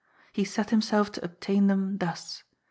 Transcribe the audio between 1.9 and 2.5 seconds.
thus.